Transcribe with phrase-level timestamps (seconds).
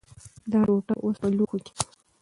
[0.51, 1.83] دا ټوټه اوس په لوښي کې ده.